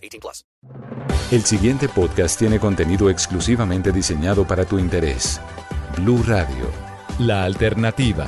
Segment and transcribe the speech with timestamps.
[0.00, 0.44] 18 plus.
[1.30, 5.40] El siguiente podcast tiene contenido exclusivamente diseñado para tu interés.
[5.96, 6.70] Blue Radio,
[7.20, 8.26] la alternativa.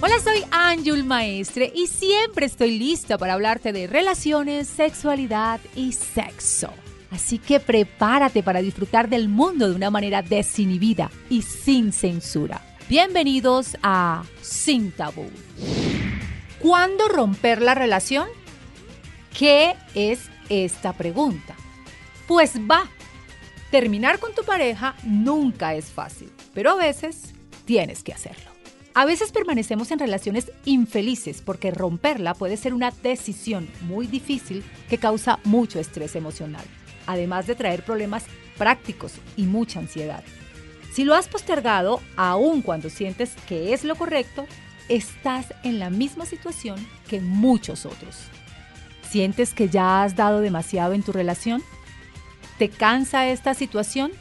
[0.00, 6.72] Hola, soy Ángel Maestre y siempre estoy lista para hablarte de relaciones, sexualidad y sexo.
[7.10, 12.60] Así que prepárate para disfrutar del mundo de una manera desinhibida y sin censura.
[12.88, 15.26] Bienvenidos a Sin Tabú.
[16.60, 18.28] ¿Cuándo romper la relación?
[19.36, 21.54] ¿Qué es esta pregunta?
[22.26, 22.88] Pues va.
[23.70, 27.34] Terminar con tu pareja nunca es fácil, pero a veces
[27.64, 28.50] tienes que hacerlo.
[28.94, 34.98] A veces permanecemos en relaciones infelices porque romperla puede ser una decisión muy difícil que
[34.98, 36.64] causa mucho estrés emocional,
[37.08, 38.24] además de traer problemas
[38.56, 40.22] prácticos y mucha ansiedad.
[40.92, 44.46] Si lo has postergado, aun cuando sientes que es lo correcto,
[44.88, 46.76] estás en la misma situación
[47.08, 48.16] que muchos otros.
[49.08, 51.62] ¿Sientes que ya has dado demasiado en tu relación?
[52.58, 54.12] ¿Te cansa esta situación?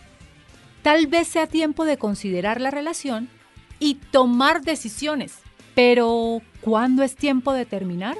[0.81, 3.27] Tal vez sea tiempo de considerar la relación
[3.79, 5.39] y tomar decisiones.
[5.75, 8.17] Pero, ¿cuándo es tiempo de terminar?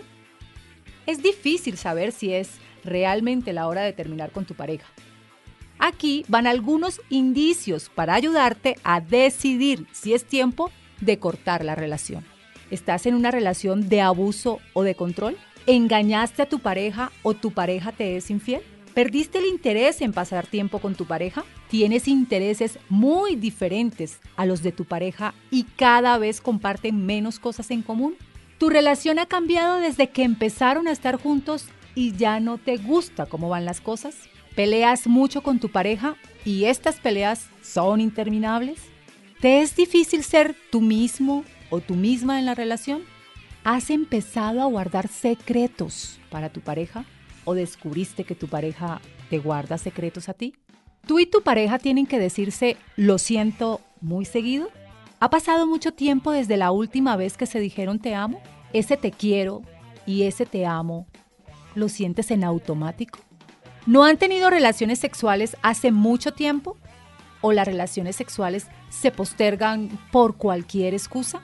[1.06, 2.50] Es difícil saber si es
[2.83, 4.88] realmente la hora de terminar con tu pareja.
[5.80, 12.25] Aquí van algunos indicios para ayudarte a decidir si es tiempo de cortar la relación.
[12.72, 15.38] ¿Estás en una relación de abuso o de control?
[15.67, 18.62] ¿Engañaste a tu pareja o tu pareja te es infiel?
[18.94, 21.46] ¿Perdiste el interés en pasar tiempo con tu pareja?
[21.69, 27.69] ¿Tienes intereses muy diferentes a los de tu pareja y cada vez comparten menos cosas
[27.69, 28.16] en común?
[28.57, 33.25] ¿Tu relación ha cambiado desde que empezaron a estar juntos y ya no te gusta
[33.25, 34.16] cómo van las cosas?
[34.56, 36.16] ¿Peleas mucho con tu pareja
[36.46, 38.78] y estas peleas son interminables?
[39.41, 43.02] ¿Te es difícil ser tú mismo o tú misma en la relación?
[43.63, 47.03] ¿Has empezado a guardar secretos para tu pareja?
[47.47, 50.53] o descubriste que tu pareja te guarda secretos a ti?
[51.08, 54.68] ¿Tú y tu pareja tienen que decirse lo siento muy seguido?
[55.22, 58.41] ¿Ha pasado mucho tiempo desde la última vez que se dijeron te amo?
[58.74, 59.62] ¿Ese te quiero
[60.06, 61.08] y ese te amo
[61.78, 63.20] lo sientes en automático?
[63.86, 66.78] ¿No han tenido relaciones sexuales hace mucho tiempo?
[67.40, 71.42] ¿O las relaciones sexuales se postergan por cualquier excusa?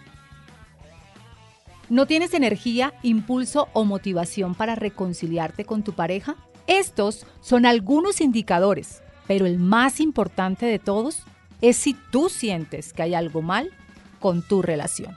[1.90, 6.36] ¿No tienes energía, impulso o motivación para reconciliarte con tu pareja?
[6.68, 11.24] Estos son algunos indicadores, pero el más importante de todos
[11.62, 13.72] es si tú sientes que hay algo mal
[14.20, 15.16] con tu relación.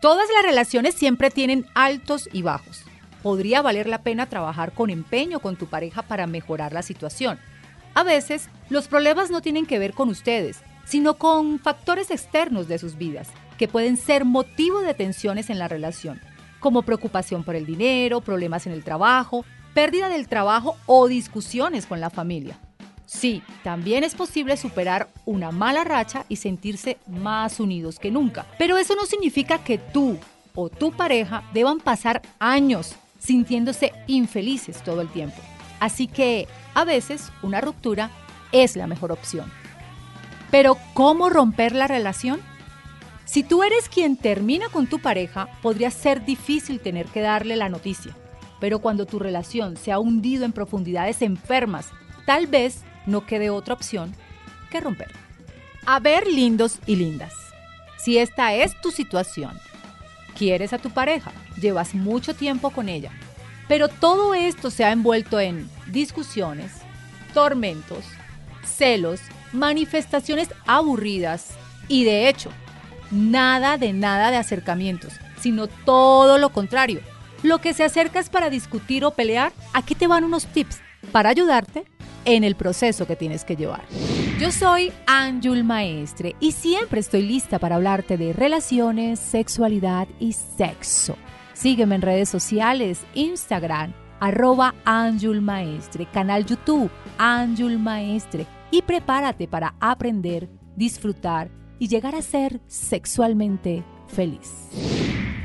[0.00, 2.84] Todas las relaciones siempre tienen altos y bajos.
[3.22, 7.38] Podría valer la pena trabajar con empeño con tu pareja para mejorar la situación.
[7.94, 12.78] A veces, los problemas no tienen que ver con ustedes, sino con factores externos de
[12.78, 13.28] sus vidas
[13.58, 16.20] que pueden ser motivo de tensiones en la relación,
[16.60, 22.00] como preocupación por el dinero, problemas en el trabajo, pérdida del trabajo o discusiones con
[22.00, 22.58] la familia.
[23.04, 28.76] Sí, también es posible superar una mala racha y sentirse más unidos que nunca, pero
[28.76, 30.18] eso no significa que tú
[30.54, 35.40] o tu pareja deban pasar años sintiéndose infelices todo el tiempo.
[35.80, 38.10] Así que a veces una ruptura
[38.52, 39.50] es la mejor opción.
[40.50, 42.40] Pero ¿cómo romper la relación?
[43.24, 47.68] Si tú eres quien termina con tu pareja, podría ser difícil tener que darle la
[47.68, 48.16] noticia.
[48.58, 51.90] Pero cuando tu relación se ha hundido en profundidades enfermas,
[52.24, 54.14] tal vez no quede otra opción
[54.70, 55.12] que romper.
[55.84, 57.34] A ver, lindos y lindas,
[57.98, 59.58] si esta es tu situación,
[60.38, 63.10] quieres a tu pareja, llevas mucho tiempo con ella,
[63.66, 66.72] pero todo esto se ha envuelto en discusiones,
[67.34, 68.04] tormentos,
[68.64, 69.20] celos,
[69.52, 71.50] manifestaciones aburridas
[71.88, 72.50] y de hecho,
[73.10, 77.00] nada de nada de acercamientos, sino todo lo contrario.
[77.42, 79.52] Lo que se acerca es para discutir o pelear.
[79.72, 80.80] Aquí te van unos tips
[81.12, 81.84] para ayudarte
[82.24, 83.82] en el proceso que tienes que llevar.
[84.38, 91.16] Yo soy Anjul Maestre y siempre estoy lista para hablarte de relaciones, sexualidad y sexo.
[91.54, 96.88] Sígueme en redes sociales, Instagram, arroba Anjul Maestre, canal YouTube,
[97.18, 101.50] Anjul Maestre y prepárate para aprender, disfrutar
[101.80, 104.68] y llegar a ser sexualmente feliz.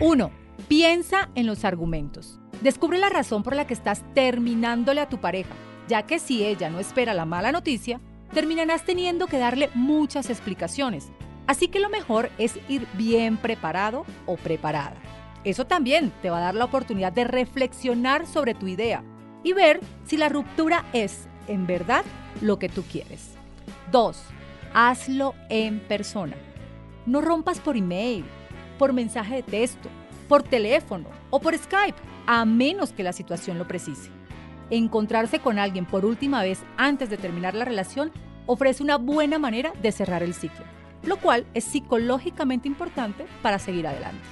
[0.02, 0.30] 1.
[0.68, 2.40] Piensa en los argumentos.
[2.62, 5.56] Descubre la razón por la que estás terminándole a tu pareja,
[5.88, 8.00] ya que si ella no espera la mala noticia,
[8.34, 11.10] terminarás teniendo que darle muchas explicaciones.
[11.48, 14.96] Así que lo mejor es ir bien preparado o preparada.
[15.44, 19.04] Eso también te va a dar la oportunidad de reflexionar sobre tu idea
[19.44, 22.06] y ver si la ruptura es, en verdad,
[22.42, 23.32] lo que tú quieres.
[23.92, 24.24] 2.
[24.74, 26.36] Hazlo en persona.
[27.06, 28.24] No rompas por email,
[28.80, 29.90] por mensaje de texto,
[30.30, 34.10] por teléfono o por Skype, a menos que la situación lo precise.
[34.74, 38.12] Encontrarse con alguien por última vez antes de terminar la relación
[38.48, 40.66] ofrece una buena manera de cerrar el ciclo,
[41.04, 44.24] lo cual es psicológicamente importante para seguir adelante.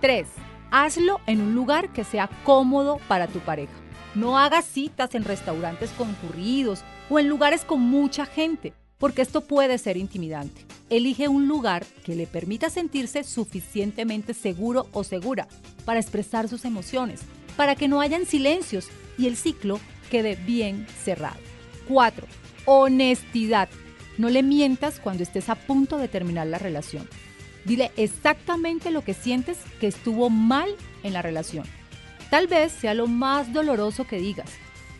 [0.00, 0.26] 3.
[0.70, 3.74] Hazlo en un lugar que sea cómodo para tu pareja.
[4.14, 9.76] No hagas citas en restaurantes concurridos o en lugares con mucha gente, porque esto puede
[9.76, 10.64] ser intimidante.
[10.88, 15.48] Elige un lugar que le permita sentirse suficientemente seguro o segura
[15.84, 17.20] para expresar sus emociones,
[17.58, 19.80] para que no hayan silencios y el ciclo
[20.10, 21.38] quede bien cerrado.
[21.88, 22.26] 4.
[22.64, 23.68] Honestidad.
[24.16, 27.08] No le mientas cuando estés a punto de terminar la relación.
[27.64, 30.70] Dile exactamente lo que sientes que estuvo mal
[31.02, 31.66] en la relación.
[32.30, 34.50] Tal vez sea lo más doloroso que digas,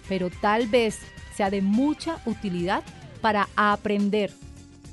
[0.09, 0.99] pero tal vez
[1.35, 2.83] sea de mucha utilidad
[3.21, 4.33] para aprender.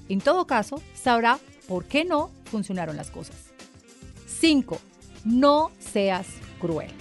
[0.09, 3.35] En todo caso, sabrá por qué no funcionaron las cosas.
[4.27, 4.79] 5.
[5.23, 6.27] No seas
[6.59, 6.91] cruel.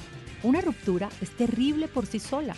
[0.44, 2.54] Una ruptura es terrible por sí sola,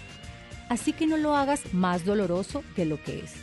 [0.68, 3.34] así que no lo hagas más doloroso de lo que es.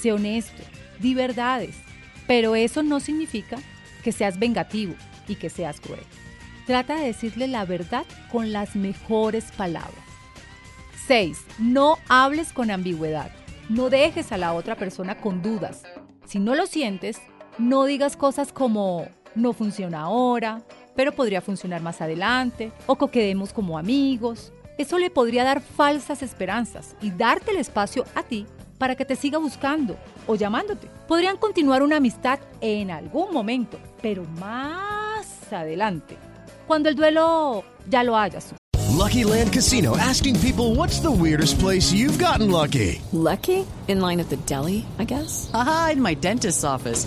[0.00, 0.62] Sé honesto,
[0.98, 1.76] di verdades,
[2.26, 3.58] pero eso no significa
[4.02, 4.94] que seas vengativo
[5.28, 6.00] y que seas cruel.
[6.66, 9.92] Trata de decirle la verdad con las mejores palabras.
[11.06, 11.38] 6.
[11.58, 13.30] No hables con ambigüedad.
[13.68, 15.82] No dejes a la otra persona con dudas.
[16.24, 17.20] Si no lo sientes,
[17.58, 20.62] no digas cosas como no funciona ahora,
[20.94, 24.52] pero podría funcionar más adelante, o que quedemos como amigos.
[24.78, 28.46] Eso le podría dar falsas esperanzas y darte el espacio a ti
[28.78, 29.96] para que te siga buscando
[30.26, 30.88] o llamándote.
[31.06, 36.16] Podrían continuar una amistad en algún momento, pero más adelante,
[36.66, 38.58] cuando el duelo ya lo haya superado.
[38.96, 43.02] Lucky Land Casino asking people what's the weirdest place you've gotten lucky?
[43.12, 43.66] Lucky?
[43.86, 45.50] In line at the deli, I guess?
[45.52, 47.06] Aha, in my dentist's office.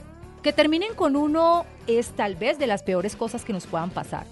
[0.43, 4.25] Que terminen con uno es tal vez de las peores cosas que nos puedan pasar.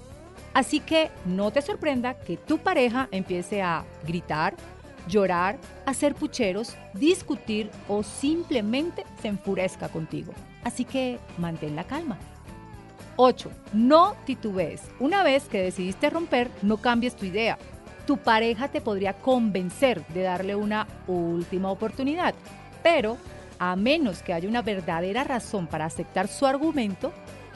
[0.54, 4.56] Así que no te sorprenda que tu pareja empiece a gritar,
[5.08, 10.34] llorar, hacer pucheros, discutir o simplemente se enfurezca contigo.
[10.64, 12.18] Así que mantén la calma.
[13.16, 13.52] 8.
[13.74, 14.82] No titubees.
[15.00, 17.58] Una vez que decidiste romper, no cambies tu idea.
[18.08, 22.34] Tu pareja te podría convencer de darle una última oportunidad,
[22.82, 23.18] pero
[23.60, 27.14] a menos que haya una verdadera razón para aceptar su argumento,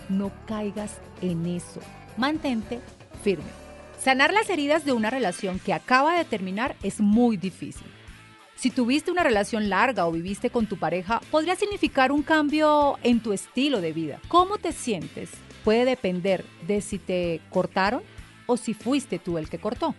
[0.09, 1.79] no caigas en eso.
[2.17, 2.79] Mantente
[3.23, 3.49] firme.
[3.97, 7.87] Sanar las heridas de una relación que acaba de terminar es muy difícil.
[8.55, 13.21] Si tuviste una relación larga o viviste con tu pareja, podría significar un cambio en
[13.21, 14.19] tu estilo de vida.
[14.27, 15.29] ¿Cómo te sientes?
[15.63, 18.03] Puede depender de si te cortaron
[18.45, 19.95] o si fuiste tú el que cortó.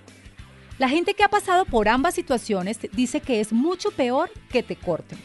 [0.79, 4.77] La gente que ha pasado por ambas situaciones dice que es mucho peor que te
[4.77, 5.19] corten.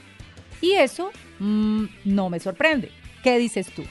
[0.61, 2.91] Y eso mmm, no me sorprende.
[3.23, 3.83] ¿Qué dices tú?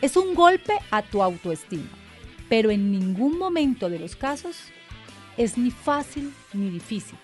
[0.00, 1.88] Es un golpe a tu autoestima,
[2.48, 4.56] pero en ningún momento de los casos
[5.36, 7.18] es ni fácil ni difícil.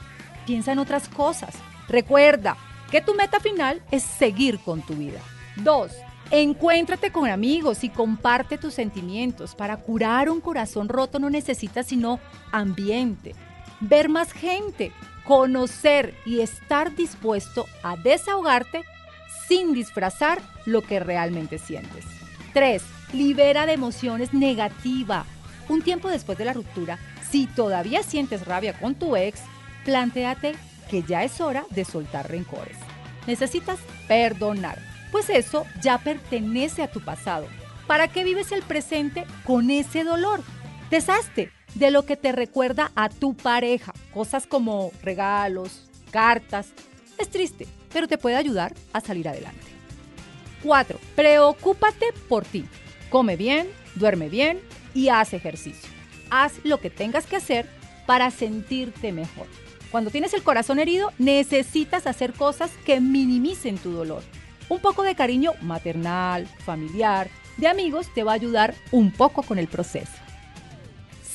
[0.47, 1.57] Piensa en otras cosas.
[1.89, 2.57] Recuerda
[2.91, 5.21] que tu meta final es seguir con tu vida.
[5.57, 5.93] 2.
[6.31, 9.55] Encuéntrate con amigos y comparte tus sentimientos.
[9.55, 12.19] Para curar un corazón roto no necesitas sino
[12.51, 13.35] ambiente,
[13.81, 14.93] ver más gente,
[15.25, 18.85] conocer y estar dispuesto a desahogarte
[19.49, 22.05] sin disfrazar lo que realmente sientes.
[22.53, 22.83] 3.
[23.13, 25.25] Libera de emociones negativa.
[25.69, 29.41] Un tiempo después de la ruptura, si todavía sientes rabia con tu ex,
[29.85, 30.57] plantéate
[30.89, 32.77] que ya es hora de soltar rencores.
[33.27, 33.79] Necesitas
[34.09, 34.79] perdonar,
[35.11, 37.47] pues eso ya pertenece a tu pasado.
[37.87, 40.43] ¿Para qué vives el presente con ese dolor?
[40.91, 46.69] Deshazte de lo que te recuerda a tu pareja, cosas como regalos, cartas.
[47.19, 49.61] Es triste, pero te puede ayudar a salir adelante.
[50.63, 50.99] 4.
[51.15, 52.67] Preocúpate por ti.
[53.11, 54.61] Come bien, duerme bien
[54.95, 55.89] y haz ejercicio.
[56.31, 57.69] Haz lo que tengas que hacer
[58.07, 59.47] para sentirte mejor.
[59.91, 64.23] Cuando tienes el corazón herido, necesitas hacer cosas que minimicen tu dolor.
[64.69, 69.59] Un poco de cariño maternal, familiar, de amigos te va a ayudar un poco con
[69.59, 70.13] el proceso.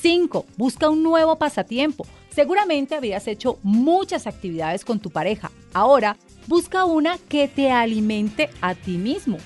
[0.01, 0.45] 5.
[0.57, 2.05] Busca un nuevo pasatiempo.
[2.33, 5.51] Seguramente habías hecho muchas actividades con tu pareja.
[5.73, 9.37] Ahora, busca una que te alimente a ti mismo.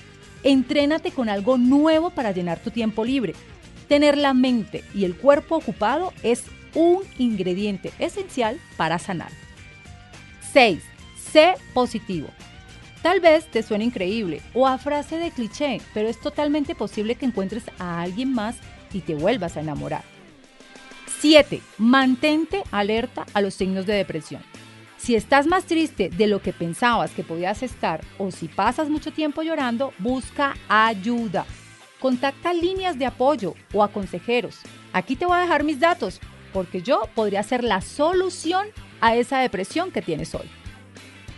[0.42, 3.34] Entrénate con algo nuevo para llenar tu tiempo libre.
[3.88, 6.44] Tener la mente y el cuerpo ocupado es
[6.76, 9.32] un ingrediente esencial para sanar.
[10.52, 10.82] 6.
[11.32, 12.28] Sé positivo.
[13.02, 17.26] Tal vez te suene increíble o a frase de cliché, pero es totalmente posible que
[17.26, 18.56] encuentres a alguien más
[18.92, 20.04] y te vuelvas a enamorar.
[21.20, 21.62] 7.
[21.78, 24.42] Mantente alerta a los signos de depresión.
[24.98, 29.12] Si estás más triste de lo que pensabas que podías estar o si pasas mucho
[29.12, 31.46] tiempo llorando, busca ayuda.
[32.00, 34.58] Contacta líneas de apoyo o a consejeros.
[34.92, 36.20] Aquí te voy a dejar mis datos
[36.52, 38.68] porque yo podría ser la solución
[39.00, 40.48] a esa depresión que tienes hoy.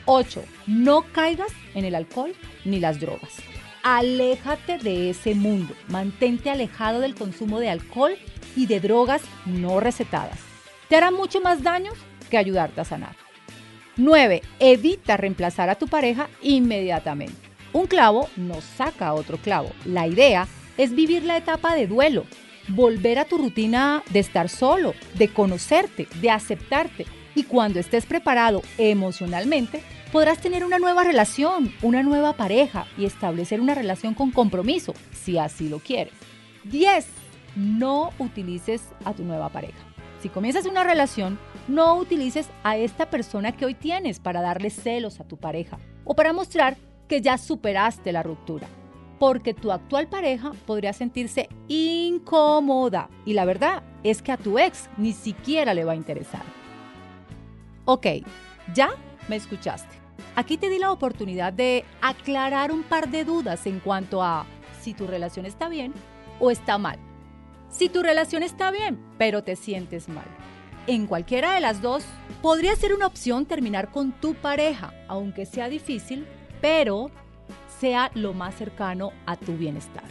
[0.06, 0.42] 8.
[0.66, 2.34] No caigas en el alcohol
[2.64, 3.36] ni las drogas.
[3.82, 5.74] Aléjate de ese mundo.
[5.88, 8.16] Mantente alejado del consumo de alcohol
[8.56, 10.38] y de drogas no recetadas.
[10.88, 11.92] Te hará mucho más daño
[12.30, 13.16] que ayudarte a sanar.
[13.96, 14.42] 9.
[14.60, 17.36] Evita reemplazar a tu pareja inmediatamente.
[17.72, 19.70] Un clavo no saca a otro clavo.
[19.84, 22.24] La idea es vivir la etapa de duelo,
[22.68, 27.06] volver a tu rutina de estar solo, de conocerte, de aceptarte.
[27.34, 29.82] Y cuando estés preparado emocionalmente,
[30.12, 35.38] podrás tener una nueva relación, una nueva pareja y establecer una relación con compromiso, si
[35.38, 36.14] así lo quieres.
[36.64, 37.06] 10.
[37.56, 39.78] No utilices a tu nueva pareja.
[40.20, 45.20] Si comienzas una relación, no utilices a esta persona que hoy tienes para darle celos
[45.20, 48.66] a tu pareja o para mostrar que ya superaste la ruptura.
[49.18, 54.88] Porque tu actual pareja podría sentirse incómoda y la verdad es que a tu ex
[54.96, 56.42] ni siquiera le va a interesar.
[57.84, 58.06] Ok,
[58.74, 58.90] ya
[59.28, 59.96] me escuchaste.
[60.36, 64.46] Aquí te di la oportunidad de aclarar un par de dudas en cuanto a
[64.80, 65.92] si tu relación está bien
[66.38, 66.98] o está mal.
[67.70, 70.26] Si tu relación está bien, pero te sientes mal.
[70.86, 72.04] En cualquiera de las dos,
[72.40, 76.26] podría ser una opción terminar con tu pareja, aunque sea difícil,
[76.60, 77.10] pero
[77.80, 80.04] sea lo más cercano a tu bienestar.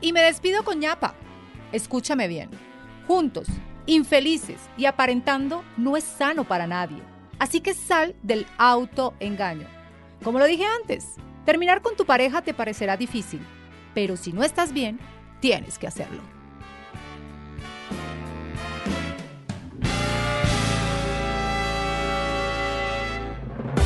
[0.00, 1.14] Y me despido con ñapa.
[1.72, 2.50] Escúchame bien.
[3.06, 3.46] Juntos,
[3.86, 7.02] infelices y aparentando no es sano para nadie.
[7.38, 9.66] Así que sal del autoengaño.
[10.22, 13.40] Como lo dije antes, terminar con tu pareja te parecerá difícil,
[13.94, 15.00] pero si no estás bien,
[15.40, 16.22] tienes que hacerlo.